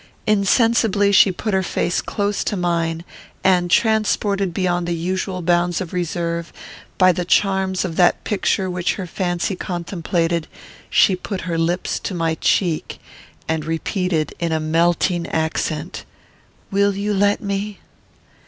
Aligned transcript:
Insensibly 0.25 1.11
she 1.11 1.31
put 1.31 1.53
her 1.53 1.61
face 1.61 2.01
close 2.01 2.43
to 2.43 2.57
mine, 2.57 3.03
and, 3.43 3.69
transported 3.69 4.51
beyond 4.51 4.87
the 4.87 4.95
usual 4.95 5.43
bounds 5.43 5.79
of 5.79 5.93
reserve 5.93 6.51
by 6.97 7.11
the 7.11 7.23
charms 7.23 7.85
of 7.85 7.97
that 7.97 8.23
picture 8.23 8.67
which 8.67 8.95
her 8.95 9.05
fancy 9.05 9.55
contemplated, 9.55 10.47
she 10.89 11.15
put 11.15 11.41
her 11.41 11.55
lips 11.55 11.99
to 11.99 12.15
my 12.15 12.33
cheek, 12.33 12.97
and 13.47 13.63
repeated, 13.63 14.33
in 14.39 14.51
a 14.51 14.59
melting 14.59 15.27
accent, 15.27 16.03
"Will 16.71 16.95
you 16.95 17.13
let 17.13 17.39
me?" 17.39 17.77